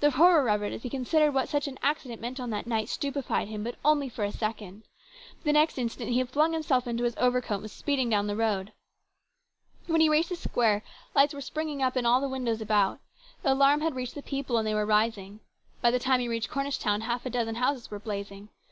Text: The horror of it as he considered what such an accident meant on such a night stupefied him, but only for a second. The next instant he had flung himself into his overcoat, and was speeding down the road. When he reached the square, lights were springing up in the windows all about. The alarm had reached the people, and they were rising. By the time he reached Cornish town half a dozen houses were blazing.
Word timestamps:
The 0.00 0.10
horror 0.10 0.50
of 0.50 0.60
it 0.64 0.72
as 0.72 0.82
he 0.82 0.90
considered 0.90 1.30
what 1.32 1.48
such 1.48 1.68
an 1.68 1.78
accident 1.84 2.20
meant 2.20 2.40
on 2.40 2.50
such 2.50 2.66
a 2.66 2.68
night 2.68 2.88
stupefied 2.88 3.46
him, 3.46 3.62
but 3.62 3.76
only 3.84 4.08
for 4.08 4.24
a 4.24 4.32
second. 4.32 4.82
The 5.44 5.52
next 5.52 5.78
instant 5.78 6.10
he 6.10 6.18
had 6.18 6.30
flung 6.30 6.52
himself 6.52 6.88
into 6.88 7.04
his 7.04 7.14
overcoat, 7.16 7.54
and 7.58 7.62
was 7.62 7.70
speeding 7.70 8.10
down 8.10 8.26
the 8.26 8.34
road. 8.34 8.72
When 9.86 10.00
he 10.00 10.08
reached 10.08 10.30
the 10.30 10.34
square, 10.34 10.82
lights 11.14 11.32
were 11.32 11.40
springing 11.40 11.80
up 11.80 11.96
in 11.96 12.02
the 12.02 12.28
windows 12.28 12.58
all 12.58 12.62
about. 12.64 12.98
The 13.44 13.52
alarm 13.52 13.80
had 13.82 13.94
reached 13.94 14.16
the 14.16 14.22
people, 14.24 14.58
and 14.58 14.66
they 14.66 14.74
were 14.74 14.84
rising. 14.84 15.38
By 15.80 15.92
the 15.92 16.00
time 16.00 16.18
he 16.18 16.26
reached 16.26 16.50
Cornish 16.50 16.78
town 16.78 17.02
half 17.02 17.24
a 17.24 17.30
dozen 17.30 17.54
houses 17.54 17.88
were 17.88 18.00
blazing. 18.00 18.48